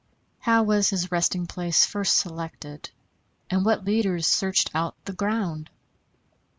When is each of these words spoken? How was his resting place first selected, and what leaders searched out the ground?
How 0.39 0.63
was 0.63 0.89
his 0.89 1.11
resting 1.11 1.45
place 1.45 1.85
first 1.85 2.17
selected, 2.17 2.89
and 3.51 3.63
what 3.63 3.85
leaders 3.85 4.25
searched 4.25 4.71
out 4.73 4.95
the 5.05 5.13
ground? 5.13 5.69